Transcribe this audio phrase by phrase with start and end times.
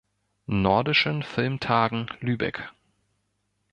[0.47, 2.71] Nordischen Filmtagen Lübeck.